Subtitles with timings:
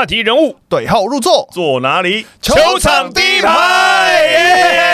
[0.00, 2.24] 话题人物，对号入座，坐哪里？
[2.40, 4.89] 球场第一排。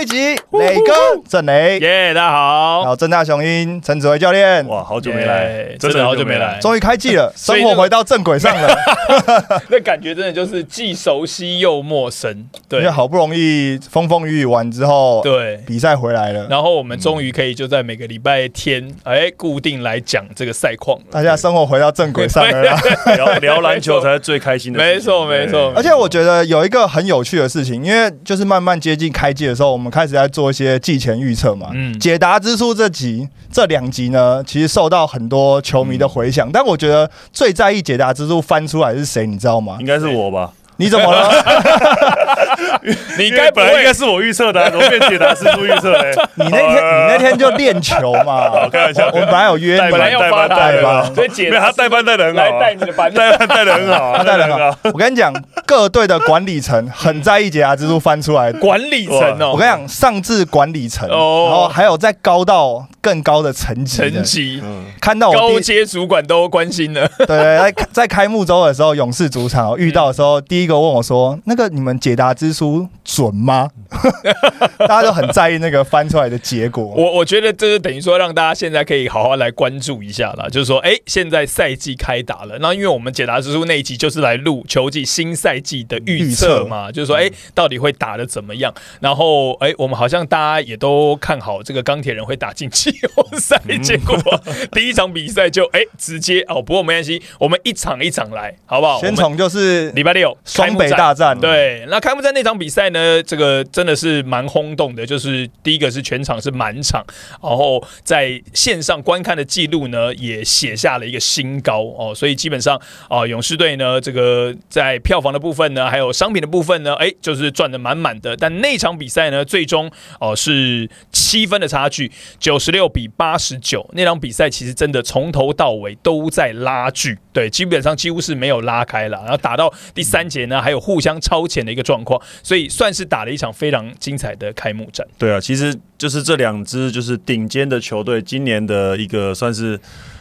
[0.00, 0.16] 这一集
[0.52, 0.94] 磊哥
[1.28, 8.74] 郑雷，耶，大家好，然后正大雄鹰陈子维教练，哇，好久没来，真的好久没来，终于开季了， 生活回到正轨上了。
[9.68, 12.32] 那感觉真的就是既熟悉又陌生，
[12.66, 15.58] 对因对为好不容易风风雨雨完之后，对。
[15.66, 20.98] 比赛回来了，然后我们终于可以就在每个礼拜天，哎，固定来讲这个赛况。
[21.10, 22.80] 大家生活回到正轨上了啦。
[23.16, 24.78] 聊聊篮球才是最开心的。
[24.78, 25.70] 没错，没错。
[25.76, 31.70] 而且我觉得有一个很有趣的事情，因为就是慢慢接近开季的时候，我们开始在做一些季前预测嘛。
[31.72, 39.86] 嗯解答之书这集这两集呢，其实受到很多球迷的回响，但我觉得最在意解答之书翻出来是谁，你知道吗应？
[39.86, 40.52] 该是我吧？
[40.80, 41.28] 你怎么了？
[43.18, 46.10] 你该不会本来应该是我预测的啊，怎么变解答师傅预测嘞？
[46.34, 48.48] 你那天你那天就练球嘛？
[48.72, 54.74] 开玩笑我们本来有约你代班本来要发他代班，所以解他代班带的很好带你的班，代班带的很好啊，他带人啊！
[54.84, 55.30] 我跟你讲，
[55.66, 58.50] 各队的管理层很在意解答之书翻出来。
[58.54, 59.50] 管理层哦。
[59.52, 64.10] 我跟你讲，上至管理层，然哦后还有再高到更高的层级的。
[64.10, 64.60] 层级。
[64.62, 73.68] 嗯，看到我高阶主管都关心了，对 对，在在开幕周的时候，勇士主场遇到的时候，第一个问我说：“那个你们解答之书准吗？”
[74.78, 76.84] 大家都很在意那个翻出来的结果。
[76.84, 88.72] 我我觉得这是等于说让大家现在可以好好来关注一下啦，就是说，哎，现在赛季开打了，那因为我们解答之书那一集就是来录球季新赛季的预测嘛，就是说，哎，到底会打的怎么样？
[89.00, 94.16] 然后，哎，我们好像大家也都看好这个钢铁人会打进季后赛，结果
[94.72, 99.00] 第一场比赛就哎直接哦，不过没关系，我们一场一场来，好不好？
[99.00, 105.06] 先从就是礼拜六双北大战，对，那开幕战那场比赛呢，呃这个真的是蛮轰动的。
[105.06, 107.04] 就是第一个是全场是满场，
[107.42, 118.36] 然后在线上观看的记录呢也写下了一个新高哦，所以基本上啊、勇士队呢这个在票房的部分呢，还有商品的部分呢，哎，就是赚的满满的。
[118.36, 119.90] 但那场比赛呢，最终
[120.20, 123.88] 哦、是七分的差距，九十六比八十九。
[123.94, 129.18] 那场比赛其实真的从头到尾都在拉锯，对，基本上几乎是没有拉开了。
[129.22, 135.06] 然后打到第三节呢，还有互相超前的一个状况，所以算是打了一场非常精彩的开幕战。
[135.18, 139.78] 对啊，其实就是这两支就是顶尖的球队，今年的一个算是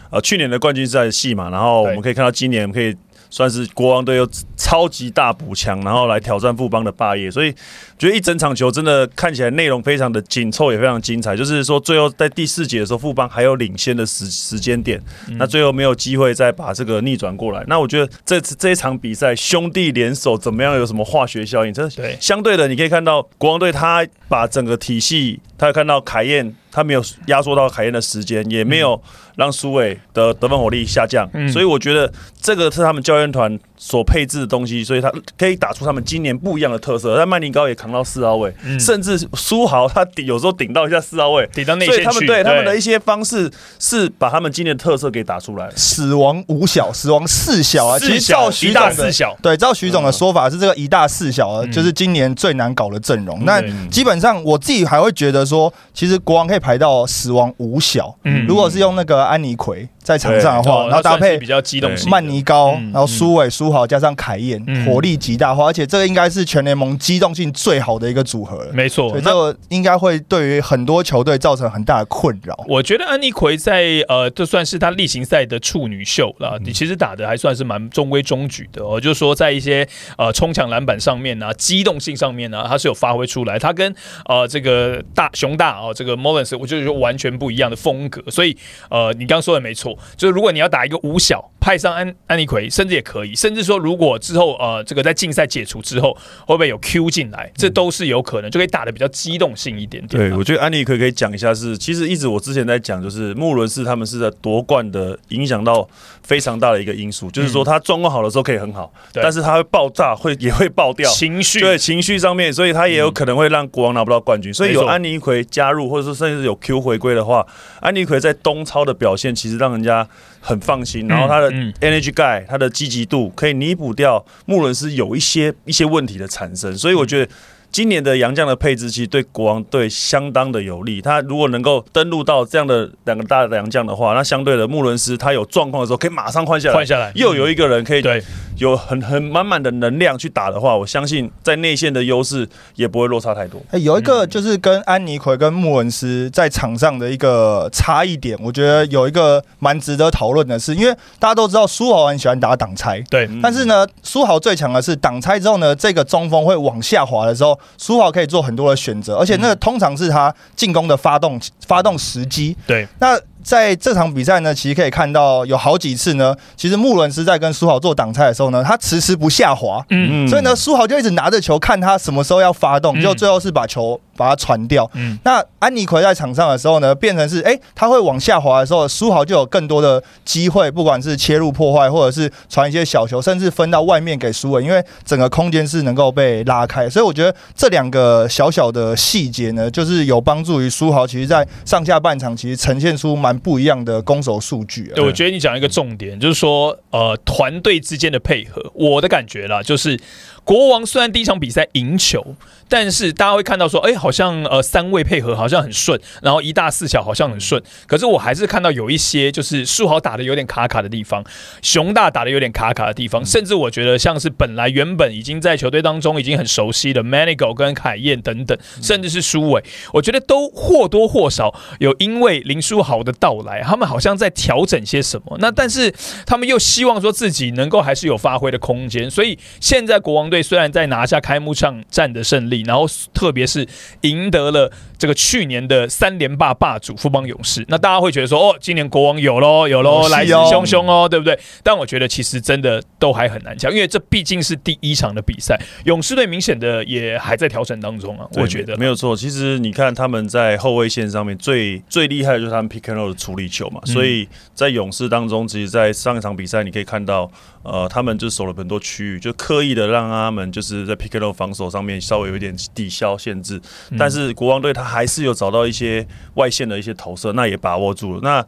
[0.10, 2.96] 呃去年的冠军赛的戏嘛，然后我们可以看到今年可以
[3.30, 7.52] 算是国王队又超级大补强，然后来挑战富邦的霸业，所以
[7.98, 11.36] 觉得一整场球真的看起来内容非常的紧凑，也非常精彩。
[11.36, 15.02] 就是说最后在第四节的时候，富邦还有领先的时时间点，
[15.38, 17.64] 那最后没有机会再把这个逆转过来。
[17.68, 21.74] 那我觉得这次这一场比赛兄弟联手怎么样，有什么化学效应？
[21.74, 29.02] 这对相对的，你可以看到国王队他把整个体系，他有看到凯燕，他没有压缩到凯恩的时间，也没有
[29.36, 37.16] 让苏伟的得分火力下降，嗯所以我觉得这个是他们教练团所配置的东西，所以他可以打出他们今年不一样的特色。
[37.18, 41.48] 但曼宁高也扛到四号位，嗯甚至苏豪他顶有时候顶到一下四号位。
[41.54, 45.70] 顶到内所以他们对他们的一些方式是把他们今年的特色给打出来。
[45.76, 47.98] 死亡五小，死亡四小啊。
[47.98, 53.44] 其实照徐一大总的四小，对，照徐总的说法是这个一大四小啊，嗯就是今年最难搞的阵容。
[53.46, 58.14] 那嗯基本上我自己还会觉得说，其实国王可以排到死亡五小。
[58.24, 68.74] 嗯如果是用那个安妮奎在场上的话，哦然后搭配比较机动性曼尼高，嗯然后苏伟、苏豪加上凯燕嗯，火力极大化，而且这个应该是全联盟机动性最好的一个组合了。
[68.74, 69.22] 没错所以。
[69.22, 72.58] 这个应该会对于很多球队造成很大的困扰。
[72.68, 76.58] 我觉得安妮奎在呃，这算是他例行赛的处女秀了。
[76.58, 79.88] 嗯你其实打的还算是蛮中规中矩的哦，就是说在一些
[80.18, 83.60] 呃冲抢篮板上面呢、机动性上面呢、他是有发挥出来。
[83.60, 83.94] 他跟
[84.26, 88.22] 呃这个大熊大哦，这个 Mullins，我就是说完全不一样的风格。
[88.30, 88.56] 所以
[88.90, 96.14] 呃，你刚刚说的没错，就是如果你要打一个五小，派上安安妮奎，甚至也可以，甚至说如果之后呃这个在竞赛解除之后，
[96.46, 100.30] 会不会有 Q 进来，这都是有可能，就可以打的比较机动性一点点啊。
[100.30, 105.88] 对，我觉得安妮奎可以讲一下是，其实一直我之前在讲，就是穆伦斯他们是在夺冠的影响到
[106.24, 111.10] 非常大的一个因素，就是说他状况好的时候可以很好，对但是他会爆炸，会也会爆掉。
[111.12, 114.54] 情绪对情绪上面，所以他也有可能会让国王拿不到冠军。
[114.54, 117.46] 所以有安妮奎加入，或者说甚至有 Q 回归的话，
[117.82, 120.08] 安妮奎在东超的表现其实让人家
[120.40, 121.08] 很放心。
[121.08, 126.78] 然后他的嗯 energy guy，他的积极度可以弥补掉穆伦斯有一些一些问题的产生。
[126.78, 127.32] 所以我觉得。
[127.72, 131.00] 今年的洋将的配置其实对国王队相当的有利。
[131.00, 138.24] 他如果能够登陆到这样的两个大的洋将的话，那相对的穆伦斯他有状况的时候可以马上换下来，换下来又有一个人可以对
[138.60, 143.60] 有很很满满的能量去打的话，我相信在内线的优势也不会落差太多。
[143.72, 162.56] 哎、有一个就是跟安妮奎跟穆文斯在场上的一个差异点，我觉得有一个蛮值得讨论的是，因为大家都知道苏豪很喜欢打挡拆，对，嗯但是呢，苏豪最强的是挡拆之后呢，这个中锋会往下滑的时候，苏豪可以做很多的选择，而且那个通常是他进攻的发动发动时机。
[162.68, 170.28] 对，那在这场比赛呢，其实可以看到有好几次呢，其实穆伦斯在跟苏豪做挡拆的时候呢，他迟迟不下滑，嗯。
[170.28, 173.02] 所以呢，苏豪就一直拿着球看他什么时候要发动，嗯。
[173.02, 174.90] 就最后是把球把它传掉。
[174.96, 186.90] 嗯，那安妮奎在场上的时候呢，变成是哎、诶他会往下滑的时候，苏豪就有更多的机会，不管是切入破坏，或者是传一些小球，甚至分到外面给苏文，因为整个空间是能够被拉开。
[186.90, 194.96] 所以我觉得这两个小小的细节呢，就是有帮助于苏豪，其实在上下半场其实呈现出蛮不一样的攻守数据、啊。
[194.96, 200.00] 对，我觉得你讲一个重点，就是说，呃，团队之间的配合，我的感觉啦，就是
[200.44, 202.36] 国王虽然第一场比赛赢球，
[202.70, 211.24] 但是大家会看到说，哎、好像呃三位配合好像很顺，然后一大四小好像很顺，可是我还是看到有一些就是树豪打的有点卡卡的地方，
[211.62, 219.64] 熊大打的有点卡卡的地方，甚至我觉得像是本来原本已经在球队当中已经很熟悉的 Manigo 跟凯燕等等，甚至是苏伟，
[219.94, 225.36] 我觉得都或多或少有因为林书豪的到来，他们好像在调整些什么。
[225.40, 225.92] 那但是
[226.26, 233.68] 他们又希望说自己能够还是有发挥的空间，所以现在国王队虽然在拿下开幕战战的胜利，然后特别是
[234.02, 241.38] 赢得了这个去年的三连霸霸主富邦勇士，那大家会觉得说，哦，今年国王有喽，有喽，来势汹汹哦，对不对？
[241.64, 249.16] 但我觉得其实真的都还很难讲，因为这毕竟是第一场的比赛，勇士队明显的也还在调整当中啊，我觉得没有错。
[249.16, 257.30] 其实你看他们在后卫线上面最最厉害的就是他们 pick and roll 的处理球嘛，嗯所以在勇士当中，其实，在上一场比赛你可以看到，
[257.64, 263.60] 呃，他们就守了很多区域，就刻意的让他们就是在 pick and roll 防守上面稍微有一点抵消限制，
[263.90, 268.20] 嗯但是国王队他还是有找到一些外线的一些投射，那也把握住了。
[268.22, 268.46] 那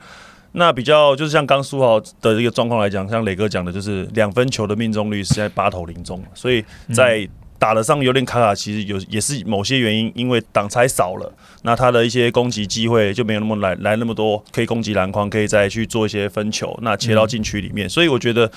[0.54, 6.64] 那比较就是像刚苏豪的这个状况来讲，像磊哥讲的，就是两分球的命中率是在八投零中，所以
[6.94, 7.28] 在
[7.62, 11.32] 打得上有点卡卡，其实有也是某些原因，因为挡拆少了，
[11.62, 17.88] 那他的一些攻击机会就没有那么来来那么多，可以攻击篮筐，可以再去做一些分球，那切到禁区里面。
[17.88, 18.52] 所以我觉得，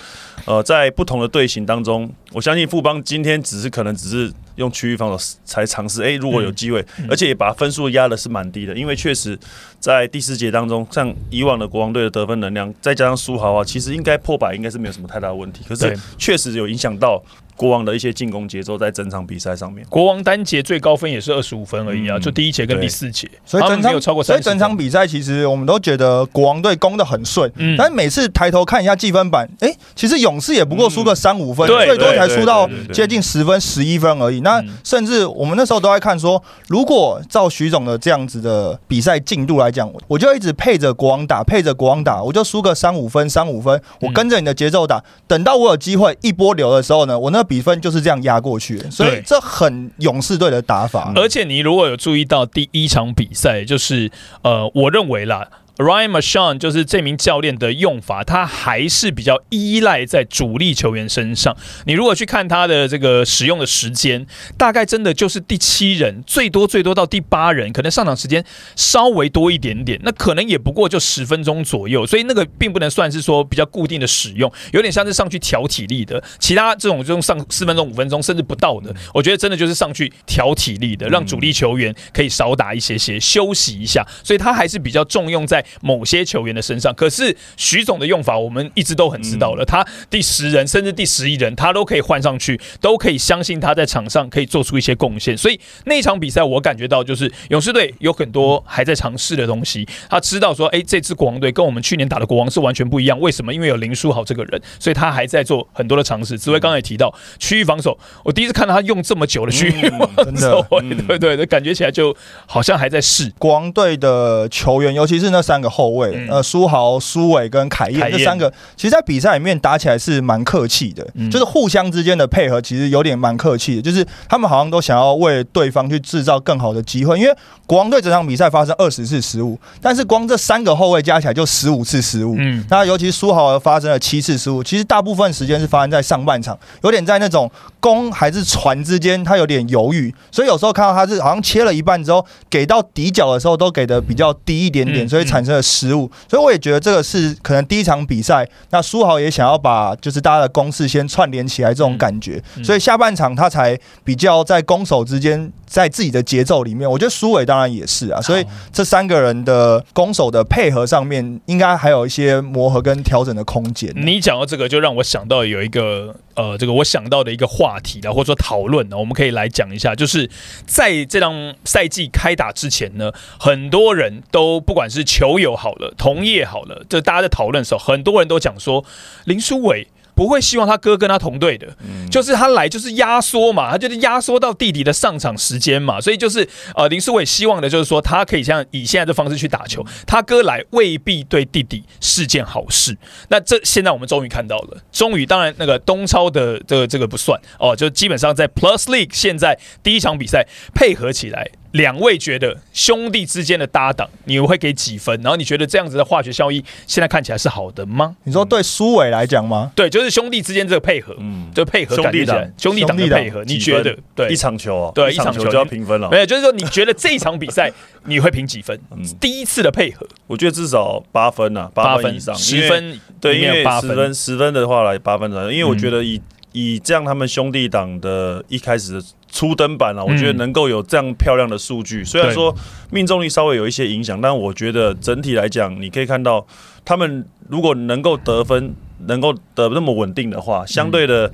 [0.47, 9.39] 呃，在不同的队形当中，我相信富邦今天只是可能只是用区域防守才尝试，诶，如果有机会，而且也把分数压的是蛮低的，因为确实
[9.79, 17.23] 在第四节当中，像以往的国王队的得分能量，再加上苏豪啊，其实应该破百应该是没有什么太大的问题，可是确实有影响到
[17.57, 19.85] 国王的一些进攻节奏在整场比赛上面。
[19.89, 24.37] 国王单节最高分也是二十五分而已啊，嗯就第一节跟第四节，所以整场没有超过三。
[24.37, 34.41] 所以整场比赛其实我们都觉得国王队攻的很顺，嗯但是每次抬头看一下计分板，哎、其实勇士也不过输个三五分，对最多才输到接近十分、十一分而已。
[34.41, 51.13] 那嗯甚至我们那时候都在看说，如果照徐总的这样子的比赛进度来讲，我就一直配着国王打，配着国王打，我就输个三五分、三五分，我跟着你的节奏打，等到我有机会一波流的时候呢，我那个比分就是这样压过去的，所以这很勇士队的打法。
[51.15, 54.11] 而且你如果有注意到第一场比赛，就是
[54.43, 55.49] 呃，我认为啦。
[55.77, 61.57] Ryan m a s h a n 就是这名教练的用法，他还是比较依赖在主力球员身上。
[61.85, 64.25] 你如果去看他的这个使用的时间，
[64.57, 68.45] 大概真的就是第七人，最多最多到第八人，可能上场时间
[68.77, 76.23] 稍微多一点点，那可能也不过就十分钟左右，所以那个并不能算是说比较固定的使用，有点像是上去调体力的。
[76.39, 84.07] 其他这种这种上四分钟、五分钟甚至不到的，我觉得真的就是上去调体力的，让主力球员可以少打一些些，休息一下。
[84.23, 86.95] 所以他还是比较重用在某些球员的身上。
[86.95, 95.37] 可是徐总的用法，我们一直都很知道了，他第十人甚至第十一人，他都可以换上去，都可以相信他在场上可以做出一些贡献。
[95.37, 99.87] 所以那一场比赛，我感觉到就是勇士队有很多还在尝试的东西。
[100.09, 103.19] 他知道说，哎、这支国王队跟我们去年打的国王是完全不一样。
[103.21, 103.53] 为什么？
[103.53, 106.39] 因为有林书豪这个人，所以他还在做很多的尝试。
[106.39, 110.67] 紫薇刚才也提到区域防守，我第一次看到他用这么久的区域防真守，
[111.19, 112.15] 对对，感觉起来就
[112.47, 113.33] 好像还在试。
[113.39, 127.19] 国王队的球员，尤其是那三个后卫，嗯呃，苏豪、苏伟跟凯燕凯燕这三个，其实，在比赛里面打起来是蛮客气的，嗯就是互相之间的配合，其实有点蛮客气的，就是他们好像都想要为对方去制造更好的机会。
[127.19, 127.35] 因为
[127.67, 132.35] 国王队整场比赛发生二十次失误，但是光这三个后卫加起来就十五次失误。
[132.39, 152.65] 嗯，那尤其苏豪发生了七次失误，其实大部分时间是发生在上半场，有点在那种攻还是传之间，他有点犹豫，所以有时候看到他是好像切了一半之后，给到底角的时候都给的比较低一点点，嗯所以产产生的失误，所以我也觉得这个是可能第一场比赛，那苏豪也想要把就是大家的攻势先串联起来这种感觉，嗯。
[152.65, 163.93] 所以下半场他才比较在攻守之间，在自己的节奏里面，我觉得苏伟当然也是啊，所以这三个人的攻守的配合上面，应该还有一些磨合跟调整的空间。
[163.95, 170.29] 你讲到这个，就让我想到有一个呃，这个我想到的一个话题的，或者说讨论呢，我们可以来讲一下，就是
[170.67, 178.85] 在这场赛季开打之前呢，很多人都不管是球友好了，同业好了，就大家在讨论的时候，很多人都讲说
[179.25, 179.89] 林书伟。
[180.17, 181.77] 不会希望他哥跟他同队的，
[182.09, 192.97] 就是他来就是压缩嘛，他就是压缩到弟弟的上场时间嘛，所以就是呃林书伟希望的就是说他可以像以现在的方式去打球，他哥来未必对弟弟是件好事。
[193.29, 201.51] 那这现在我们终于看到了，终于当然那个东超的这个这个不算哦，就基本上在 Plus League 现在第一场比赛配合起来。
[201.75, 205.21] 两位觉得兄弟之间的搭档，你会给几分？
[205.23, 208.15] 然后你觉得这样子的化学效益现在看起来是好的吗？
[208.23, 209.73] 你说对苏伟来讲吗？
[209.75, 214.37] 对，就是兄弟之间这个配合，嗯，就配合感觉兄弟党的兄弟党配合，你觉得对一？
[214.37, 216.19] 场球哦，对一场球就要评分了没。
[216.19, 217.73] 有，就是说你觉得这一场比赛
[218.05, 218.79] 你会评几分？
[218.93, 226.21] 嗯第一次的配合我觉得至少八分呐，八分分以上，十分对，里因面八分，为十分十分的话来八分左右，因为我嗯觉得以
[226.53, 232.55] 以这样他们兄弟党的一开始的初登板啊，我觉得嗯能够有这样漂亮的数据，虽然说
[232.93, 236.47] 命中率稍微有一些影响，但我觉得整体来讲，你可以看到
[236.85, 238.75] 他们如果能够得分，
[239.07, 241.33] 能够得那么稳定的话，相对的。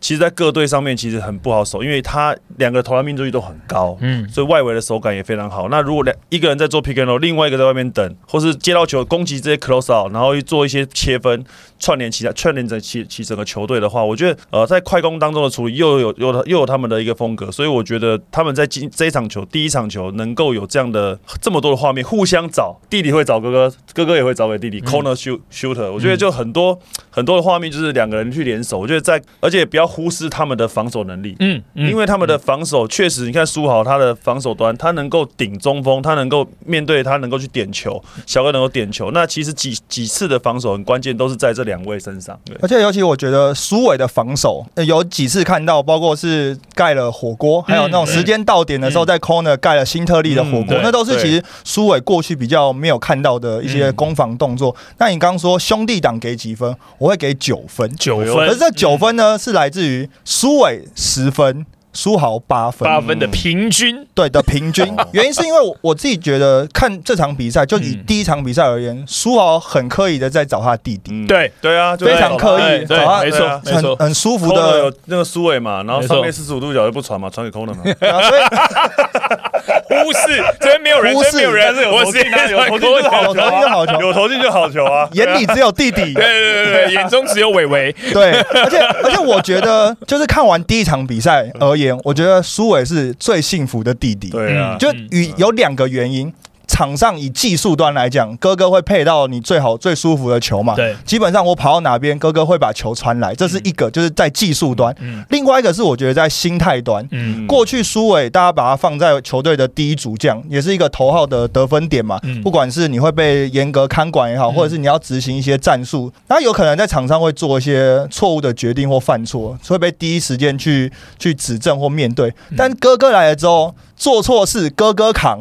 [0.00, 5.68] 其实，在各队上面其实很不好守，因为他两个投篮命中率都很高，嗯，所以外围的手感也非常好。
[5.68, 11.44] 那如果两一个人在做 pick and roll，另外一个在外面等，或是接到球攻击这些 close out，然后做一些切分，
[11.82, 26.78] 串联起来，串联着起起整个球队的话，我觉得呃在快攻当中的处理又有又有又有他们的一个风格，所以我觉得他们在今这一场球第一场球能够有这样的这么多的画面，互相找，弟弟会找哥哥，哥哥也会找给弟弟、corner shoot shooter，我觉得就很多、
[27.10, 31.90] 很多的画面就是两个人去联手，我觉得在而且不要忽视他们的防守能力，嗯，嗯。
[31.90, 39.10] 因为他们的防守确实，你看苏豪他的防守端，他能够顶中锋，他能够面对他能够去点球，小哥能够点球。
[39.10, 42.38] 那其实几几次的防守很关键，都是在这两位身上。
[42.44, 54.74] 对，而且尤其我觉得苏伟的防守，呃有几次看到，包括是盖了火锅，还有那种时间到点的时候，在 corner 盖了新特利的火锅嗯，那都是其实苏伟过去比较没有看到的一些攻防动作。
[54.98, 56.76] 那你刚刚说兄弟党给几分？
[56.98, 57.90] 我会给九分。
[57.96, 64.84] 九分，可是这九分呢，是来自于苏伟十分，苏豪八分，八分的平均，对的平均。
[64.98, 65.06] 哦。
[65.12, 68.04] 原因是因为我我自己觉得看这场比赛，就以嗯。
[68.06, 71.26] 第一场比赛而言，苏豪很刻意的在找他弟弟，嗯。
[71.26, 74.78] 对对啊，就非常刻意对对找他没错没错，很很舒服的。
[74.78, 77.82] 有那个苏伟嘛，然后上面四十五度角就不传嘛，传给 Corner 嘛。
[78.28, 78.42] 所以
[80.02, 81.32] 忽视这边没有人，忽视。
[81.32, 83.92] 这边没有人，但是有我投进啊，有投就好球有投进就好球。
[83.94, 85.08] 啊，有投进就好球啊。
[85.12, 86.12] 眼里只有弟弟。
[86.14, 94.28] 对对对对，眼中只有伟伟，对，而且而且我觉得，就是看完第一场比赛而言，我觉得苏伟是最幸福的弟弟。
[94.28, 96.32] 对啊嗯，就与有两个原因。
[96.72, 100.74] 场上以技术端来讲，哥哥会配到你最好最舒服的球嘛？
[100.74, 104.94] 对，基本上我跑到哪边，哥哥会把球传来，这是一个，就是在技术端。
[105.00, 107.06] 嗯另外一个是我觉得在心态端。
[107.10, 112.18] 嗯过去苏伟，大家把他放在球队的第一主将，也是一个头号的得分点嘛。
[112.22, 122.30] 嗯不管是你会被严格看管也好，嗯或者是你要执行一些战术，那有可能在场上会做一些错误的决定或犯错，会被第一时间去去指正或面对。
[122.48, 125.38] 嗯但哥哥来了之后，做错事哥哥扛，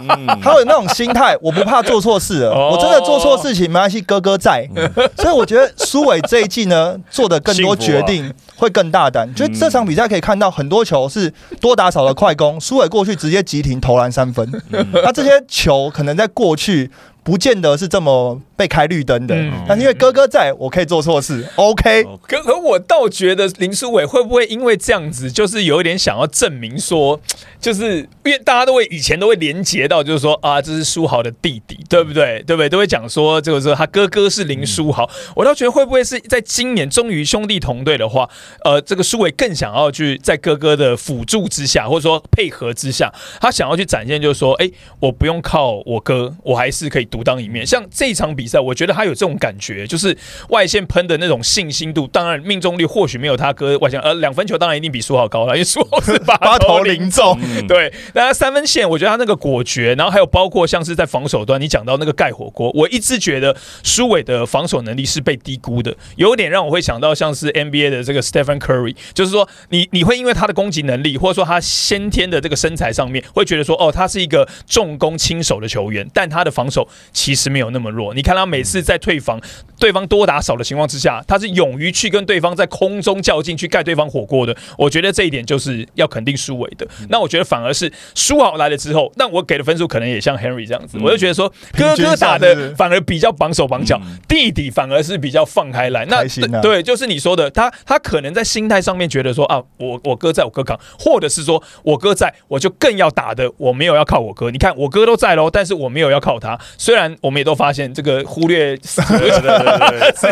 [0.00, 4.68] 嗯他有那种心态，我不怕做错事了，哦我真的做错事情没关系，哥哥在。
[5.16, 9.32] 所以我觉得苏伟这一季呢，做的更多决定会更大胆。
[9.34, 14.50] 就这场比赛可以看到很多球是多打少的快攻，苏伟过去直接急停投篮三分，
[14.92, 16.90] 那这些球可能在过去。
[17.24, 22.04] 不见得是这么被开绿灯的，嗯但是因为哥哥在，我可以做错事，OK。
[22.28, 27.18] 可可我倒觉得林书伟会不会因为这样子，就是有一点想要证明说，
[27.58, 32.42] 就是因为大家都会以前都会连结到，就是说啊，这是书豪的弟弟，对不对？
[32.46, 32.68] 对不对？
[32.68, 35.08] 都会讲说这个说他哥哥是林书豪。
[35.34, 38.28] 我倒觉得会不会是在今年终于兄弟同队的话，
[38.64, 47.64] 呃，这个书伟更想要去在哥哥的辅助之下，或者说配合之下，他想要去展现，就是说，哎，我不用靠我哥，我还是可以独当一面。
[47.64, 50.16] 像这场比赛，我觉得他有这种感觉，就是
[50.48, 57.38] 外线喷的那种信心度，当然命中率或许没有他哥外线，呃，两分球当然一定比苏豪高了，因为苏豪是八 八投投零零中。
[57.40, 78.14] 嗯对，那他三分线，我觉得他那个果决，然后还有包括像是在防守端，你讲到那个盖火锅，我一直觉得苏伟的防守能力是被低估的，有点让我会想到像是 NBA 的这个 Stephen Curry，就是说你你会因为他的攻击能力，或者说他先天的这个身材上面，会觉得说哦，他是一个重攻轻守的球员，但他的防守其实没有那么弱。
[78.14, 79.40] 你看他每次在退防，
[79.78, 84.56] 对方多打少的情况之下，他是勇于去跟对方在空中较劲，去盖对方火锅的。
[84.78, 86.86] 我觉得这一点就是要肯定苏伟的。
[87.08, 96.04] 那我觉得反而是苏豪来了之后，那我给的分数可能也像 Henry 这样子，我就觉得说哥哥打的反而比较绑手绑脚，弟弟反而是比较放开来。
[96.06, 96.22] 那
[96.60, 104.50] 对，就是你说的，他他可能在心态上面觉得说啊，我我哥在我哥扛，或者是说我哥在我就更要打的，我没有要靠我哥。
[104.50, 106.58] 你看我哥都在喽，但是我没有要靠他。
[106.94, 109.02] 虽然我们也都发现这个忽略，直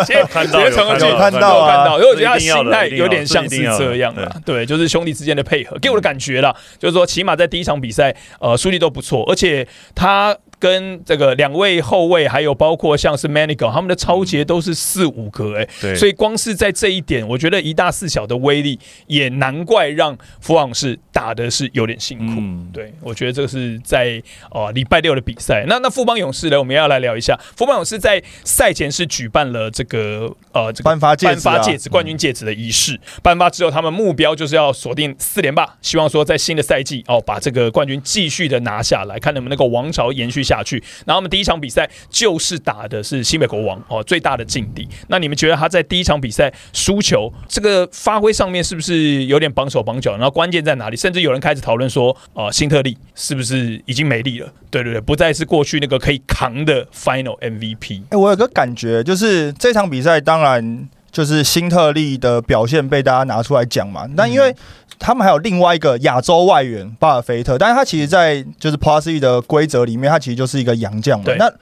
[0.07, 10.37] 接看到有看到看到，因为我觉得他心态有点像是这样的，对，就是兄弟之间的配合，给我的感觉啦，就是说起码在第一场比赛，呃，数据都不错，而且他。
[10.63, 18.79] 跟这个两位后卫，还有包括像是 Manigo，他们的超节都是四五格哎，所以光是在这一点，我觉得一大四小的威力，
[19.09, 22.73] 也难怪让福昂士打的是有点辛苦。
[22.73, 25.65] 对，我觉得这个是在哦礼拜六的比赛。
[25.67, 40.52] 那那富邦勇士呢，我们要来聊一下，富邦勇士在赛前是举办了这个呃这个颁发颁发戒指冠军戒指的仪式，颁发之后，他们目标就是要锁定四连霸，希望说在新的赛季哦把这个冠军继续的拿下来，看能不能够王朝延续下。
[40.53, 44.87] 下去，然后我们第一场比赛就是打的是新北国王哦，最大的劲敌。
[45.09, 50.13] 那你们觉得他在第一场比赛输球，这个发挥上面是不是有点绑手绑脚？
[50.13, 50.97] 然后关键在哪里？
[50.97, 54.53] 甚至有人开始讨论说，呃，新特利是不是已经没力了？
[54.71, 58.03] 对对对，不再是过去那个可以扛的 Final MVP。
[58.11, 64.09] 哎，我有个感觉，就是这场比赛当然就是新特利的表现被大家拿出来讲嘛。
[64.15, 64.55] 那因为
[65.03, 71.35] 他们还有另外一个亚洲外援巴尔菲特，但是他其实，在就是 Plus E 的规则里面，他其实就是一个洋将嘛。
[71.37, 71.53] 那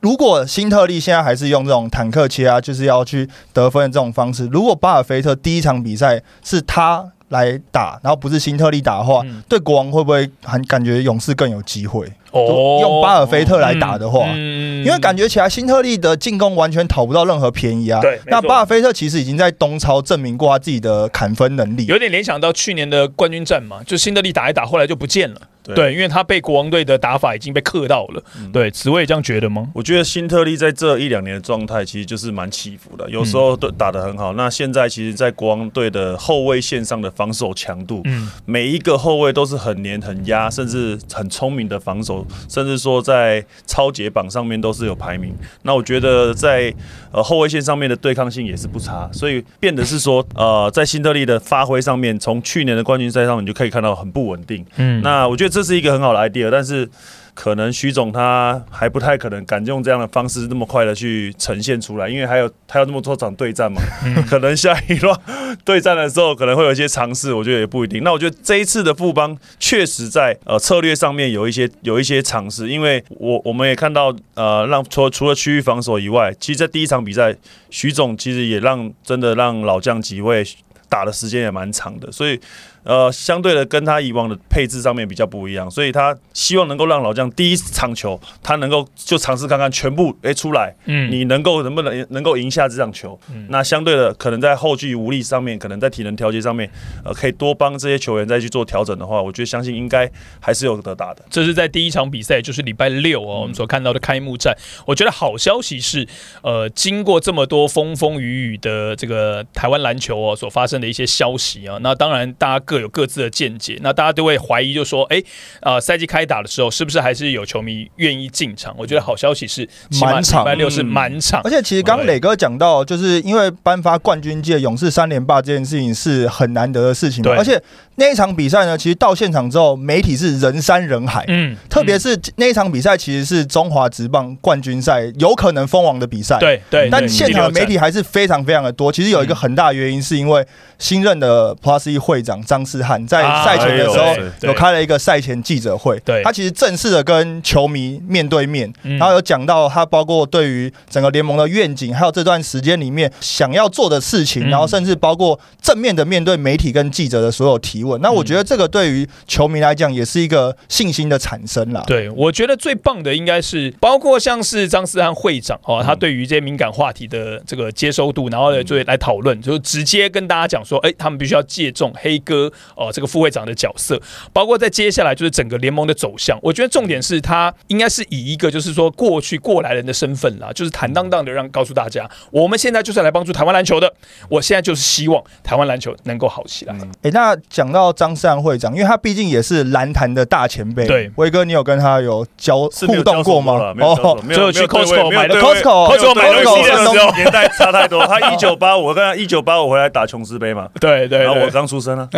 [0.00, 12.06] 如果新特利现在还是用这种坦克切啊，就是要去得分的这种方式，如果巴尔菲特第一场比赛是他来打，然后不是新特利打的话，对国王会不会很感觉勇士更有机会？
[12.32, 18.00] 哦，用巴尔菲特来打的话，因为感觉起来新特利的进攻完全讨不到任何便宜啊。
[18.00, 25.40] 对，那巴尔菲特其实已经在东超证明过他自己的砍分能力，有点联想到去年的冠军战嘛，就辛特利打一打，后来就不见了。
[25.74, 28.22] 对，因为他被国王队的打法已经被克到了。
[28.52, 29.68] 对，紫薇也这样觉得吗？
[29.74, 34.32] 我觉得辛特利在这一两年的状态其实就是蛮起伏的，有时候都打得很好。
[34.32, 45.32] 那现在其实，在国王队的后卫线上的防守强度，嗯，每一个后卫都是很黏、很压，甚至很聪明的防守，甚至说在超节榜上面都是有排名。
[45.62, 46.74] 那我觉得在
[47.12, 54.66] 呃后卫线上面的对抗性也是不差，所以变得是说，呃，在辛特利的发挥上面，从去年的冠军赛上你就可以看到很不稳定。
[54.76, 55.59] 嗯，那我觉得这。
[55.60, 56.88] 这是一个很好的 idea，但是
[57.34, 63.78] 可能徐总他还不太可能敢用这样的方式那么快的去呈现出来，因为还有他有那么多场对战嘛，
[64.26, 65.14] 可能下一轮
[65.62, 68.02] 对战的时候可能会有一些尝试，我觉得也不一定。
[68.02, 77.36] 那我觉得这一次的富邦确实在呃策略上面有一些有一些尝试，因为我我们也看到呃让除除了区域防守以外，其实，在第一场比赛
[77.68, 80.42] 徐总其实也让真的让老将几位
[80.88, 82.40] 打的时间也蛮长的，所以。
[82.82, 93.20] 呃，相对的跟他以往的配置上面比较不一样，所以他希望能够让老将第一场球他能够就尝试看看全部哎出来，嗯，你能够能不能能够赢下这场球？
[93.30, 96.70] 嗯那相对的可能在后续无力上面，可能在体能调节上面，
[97.04, 101.22] 呃，可以多帮这些球员再去做调整的话，我觉得相信应该还是有得打的。
[101.28, 104.56] 这是在第一场比赛，就是礼拜六哦，我们所看到的开幕战。
[104.86, 106.08] 我觉得好消息是，
[106.42, 112.64] 呃，经过这么多风风雨雨的这个台湾篮球哦所发生的一些消息啊，那当然大家。
[112.70, 115.20] 各有各自的见解，那大家都会怀疑，就说，哎，
[115.60, 118.72] 呃，赛季开打的时候，是不是还是有球迷愿意进场？
[118.78, 119.68] 我觉得好消息是，
[120.00, 121.40] 满场，礼拜六是满场。
[121.42, 127.60] 而且其实刚磊哥讲到，就是因为颁发冠军界勇士三连霸这件事情是很难得的事情，而且
[128.00, 138.92] 那一场比赛呢，其实到现场之后，媒体是人山人海，嗯，特别是那一场比赛其实是中华职棒冠军赛有可能封王的比赛，对对，但现场的媒体还是非常非常的多。
[138.92, 140.46] 其实有一个很大原因是因为
[140.78, 142.60] 新任的 Plus E 会长张。
[142.60, 144.04] 张思翰在赛前的时候
[144.42, 157.89] 有开了一个赛前记者会，对他其实正式的跟球迷面对面，然后有讲到他包括对于整个联盟的愿景，还有这段时间里面想要做的事情，然后甚至包括正面的面对媒体跟记者的所有提问。
[157.98, 161.84] 那我觉得这个对于球迷来讲也是一个信心的产生了。
[161.86, 172.30] 对，我觉得最棒的应该是包括像是张思翰会长哦，他对于这些敏感话题的这个接收度，然后就来讨论，就直接跟大家讲说，哎，他们必须要借重黑哥。
[172.30, 174.00] 哥哦这个副会长的角色，
[174.32, 176.38] 包括在接下来就是整个联盟的走向。
[176.40, 183.92] 我觉得重点是他应该是以一个就是说过去过来人的身份啦，就是坦荡荡的让告诉大家，我们现在就是来帮助台湾篮球的。
[184.28, 186.76] 我现在就是希望台湾篮球能够好起来。
[187.02, 194.18] 哎、那讲到张善会长，因为他毕竟也是篮坛的大前辈，对威哥，你有跟他有交互动过吗哦？
[194.24, 196.14] 没有去 Costco 买了没有对位 Costco，Costco
[196.62, 198.06] 的时候年代差太多。
[198.06, 202.08] 他一九八五，我跟他一九八五回来打琼斯杯嘛，对对然后我对，刚出生啊，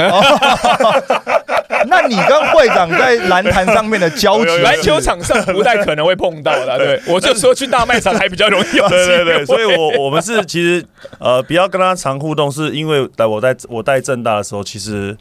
[1.86, 6.78] 那你跟会长在篮坛上面的交集篮球场上不太可能会碰到的。
[6.78, 8.64] 对，我就说去大卖场还比较容易。
[8.88, 10.84] 对对对，所以我我们是其实
[11.18, 15.16] 呃，比较跟他常互动，是因为在我在我带正大的时候，其实。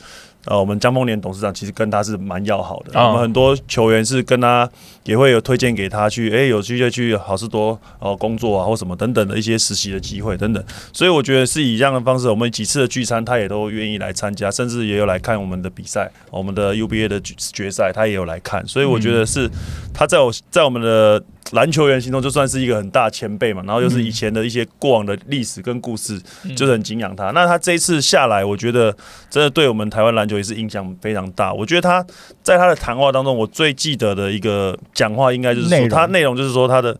[0.46, 3.08] 呃，我们江丰年董事长其实跟他是蛮要好的，啊。
[3.08, 4.70] 我们很多球员是跟他
[5.04, 19.50] 也会有推荐给他去，哎、有机会去好事多哦工作啊，或什么等等的一些实习的机会等等，所以我觉得是以这样的方式，我们几次的聚餐他也都愿意来参加，甚至也有来看我们的比赛，我们的 UBA 的决决赛他也有来看，所以我觉得是
[19.94, 26.20] 他在我在我们的篮球员心中就算是一个很大前辈嘛，然后又是以前的一些过往的历史跟故事，
[26.56, 27.32] 就是很敬仰他。
[27.32, 28.96] 那他这一次下来，我觉得
[29.30, 31.54] 真的对我们台湾篮球也是影响非常大。
[31.54, 32.06] 我觉得他
[32.44, 36.98] 在他的谈话当中，我最记得的一个讲话，应该就是说他内容就是说他的。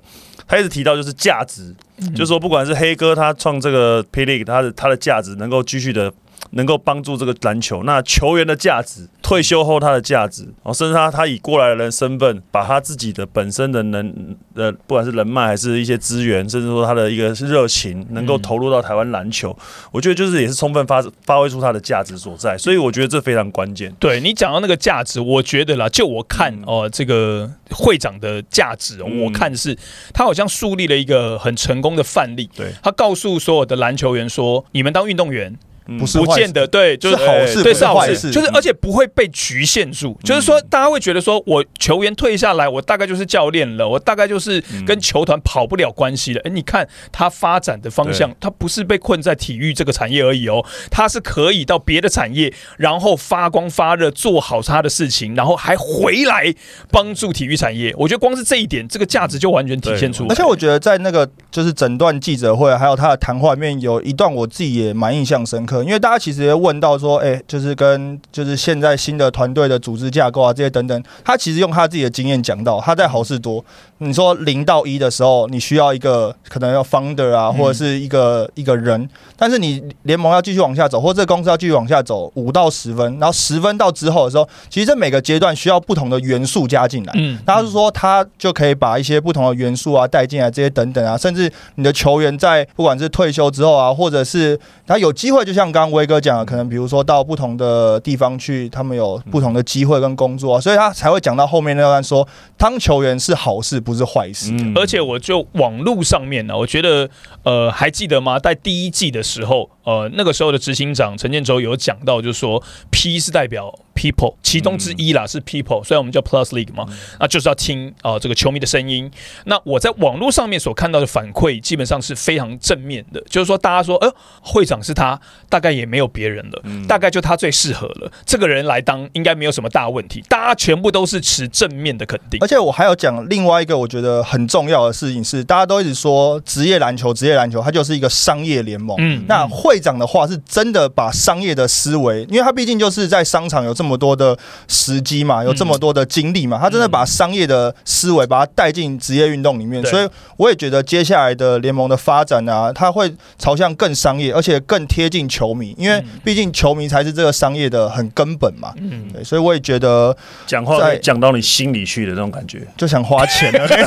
[0.48, 1.74] 他一直提到就是价值，
[2.14, 6.12] 就是说不管是黑哥他创这个 P League，他的他的价值能够继续的
[6.52, 19.58] 能够帮助这个篮球，那球员的价值，退休后他的价值，哦，甚至他他以过来人身份，把他自己的本身的能呃，不管是人脉还是一些资源，甚至说他的一个热情，能够投入到台湾篮球，
[19.92, 23.94] 我觉得就是也是充分发发挥出他的价值所在，所以我觉得这非常关键。
[24.00, 29.78] 对你讲到那个价值，我觉得啦，就我看嗯哦、这个会长的价值、我看是
[30.14, 32.50] 他好像树立了一个很成功的范例。
[32.56, 40.18] 对，他告诉所有的篮球员说：“你们当运动员嗯不不是不见得对，就是是好事，对，是好事，就是而且不会被局限住。
[40.24, 46.42] 就是说，大家会觉得说，我球员退下来，我大概就是教练了，我大概就是跟球团跑不了关系了。
[46.46, 56.54] 哎，你看他发展的方向，他不是被困在体育这个产业而已哦，他是可以到别的产业，然后发光发热，做好他的事情，然后还回来
[56.92, 57.94] 帮助体育产业。
[57.98, 60.30] 我觉得光是这一点，这个价值就完全体现出来。
[60.30, 73.64] 而且我觉得在那个就是整段记者会还有他的谈话里面，有一段我自己也蛮印象深刻，因为大家其实也问到说，哎、就是跟就是现在新的团队的组织架构啊这些等等，他其实用他自己的经验讲到，他在好事多，
[74.04, 87.14] 你说零到一的时候，你需要一个可能要 founder 啊，或者是一个一个人，但是你联盟要继续往下走，或者这个公司要继续往下走，五到十分，然后十分到之后的时候，其实这每个阶段需要不同的元素加进来。
[87.16, 104.52] 嗯，他是说他就可以把一些不同的元素啊带进来，这些等等啊，甚至你的球员在不管是退休之后啊，或者是他有机会，就像刚刚威哥讲的，可能比如说到不同的地方去，他们有不同的机会跟工作、啊，所以他才会讲到后面那段说，当球员是好事，不是坏事。
[104.52, 107.10] 嗯而且我就网络上面呢，我觉得
[107.44, 108.40] 呃还记得吗？
[108.40, 116.86] 在第一季的时候，呃那个时候的执行长陈建州有讲到，就是说 P 是代表 people 其中之一啦，是 people，虽然我们叫 Plus League 嘛，
[117.20, 119.12] 那就是要听呃这个球迷的声音。
[119.46, 124.12] 那我在网络上面所看到的反馈，基本上是非常正面的，就是说大家说，呃，
[124.42, 132.48] 会长是他，大概也没有别人了，大概就他最适合了，这个人来当应该没有什么大问题，大家全部都是持正面的肯定而。
[132.48, 138.98] 且我还要讲另外一个我觉得很重要的事情是，大家都一直说职业篮球，职业篮球它就是一个商业联盟。
[139.00, 158.74] 嗯那会长的话是真的把商业的思维，因为他毕竟就是在商场有这么多的时机嘛，有这么多的经历嘛，他真的把商业的思维把它带进职业运动里面，所以我也觉得接下来的联盟的发展啊，它会朝向更商业，而且更贴近球迷，因为毕竟球迷才是这个商业的很根本嘛。
[158.78, 162.68] 嗯，对，所以我也觉得讲话讲到你心里去的那种感觉。
[162.78, 163.68] 就想花钱了。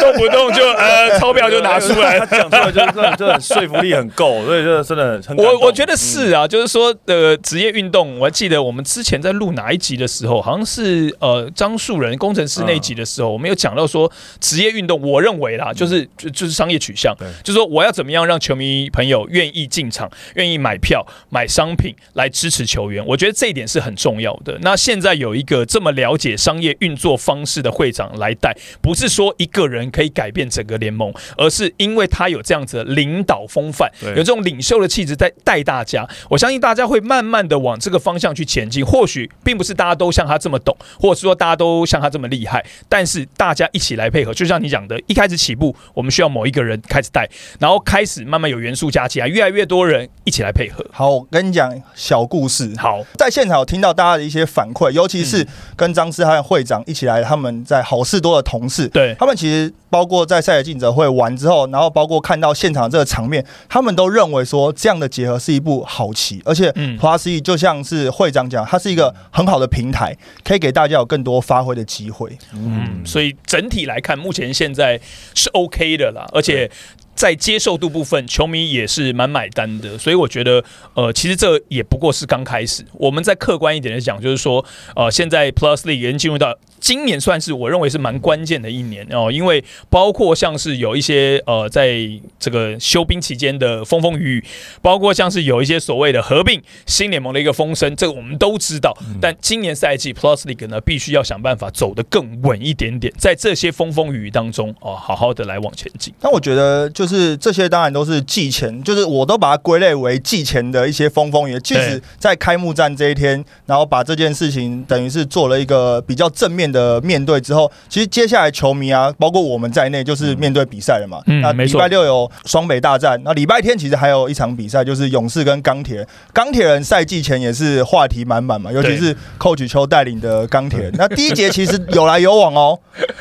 [0.00, 5.36] 动不动就呃钞票就拿出来他讲出来就就很说服力很够，所以这真的很。
[5.36, 24.58] 我我觉得是啊，就是说呃，职业运动，我还记得我们之前在录哪一集的时候，好像是呃张树人工程师那一集的时候，我们有讲到说职业运动，我认为啦，就是就就是商业取向，就是说我要怎么样让球迷朋友愿意进场，愿意买票买商品来支持球员，我觉得这一点是很重要的。
[24.60, 36.04] 那现在有一个这么了解商业运作方式的会长来带，不是说一一个人可以改变整个联盟，而是因为他有这样子的领导风范，有这种领袖的气质在带大家。
[36.28, 38.84] 我相信大家会慢慢的往这个方向去前进。
[38.84, 50.84] 或许并不是大家都像他这么懂，或者是说大家都像他这么厉害，但是大家一起来配合，就像你讲的，一开始起步，我们需要某一个人开始带，然后开始慢慢有元素加起来，越来越多人一起来配合。
[50.92, 52.72] 好，我跟你讲小故事。
[52.78, 72.36] 好，在现场有听到大家的一些反馈，尤其是跟张思涵会长一起来，他们在好事多的同事，对他们其实包括在赛的记者会完之后，然后包括看到现场这个场面，他们都认为说这样的结合是一部好棋，而且嗯 Plus E 就像是会长讲，它是一个很好的平台，可以给大家有更多发挥的机会。
[72.54, 75.00] 嗯，所以整体来看，目前现在
[75.34, 76.70] 是 OK 的啦，而且。
[77.16, 82.84] 在接受度部分，球迷也是蛮买单的，所以我觉得，呃，其实这也不过是刚开始。
[82.92, 84.62] 我们再客观一点来讲，就是说，
[84.94, 86.54] 呃，现在 Plus League 已经进入到
[86.86, 91.98] 今年，算是我认为是蛮关键的一年哦，因为包括像是有一些呃，在
[92.38, 94.44] 这个休兵期间的风风雨雨，
[94.80, 98.96] 包括像是有一些所谓的合并新联盟的一个风声，这个我们都知道。
[99.20, 106.14] 但今年赛季 Plus League 呢，必须要想办法走得更稳一点点，在这些风风雨雨当中哦，好好的来往前进。
[106.20, 111.58] 但我觉得就是这些当然都是季前，就是我都把它归类为季前的一些风风雨雨。
[111.58, 121.20] 即使在开幕战这一天，然后把这件事情等于是做了一个比较正面的面对之后，其实接下来球迷啊，包括我们在内，就是面对比赛了嘛。
[121.26, 126.06] 嗯那礼拜六有双北大战，那礼拜天其实还有一场比赛，就是勇士跟钢铁。
[126.32, 130.90] 钢铁人赛季前也是话题满满嘛，尤其是 Coach 邱带领的钢铁。
[130.98, 132.78] 那第一节其实有来有往哦，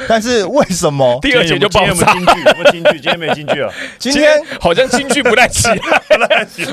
[0.07, 2.71] 但是为什么 第二节就爆炸今天有没有。
[2.71, 2.83] 进去？
[2.83, 2.91] 有没有进去？
[2.99, 3.71] 今天没进去啊？
[3.99, 5.77] 今天好像京剧 不太起来，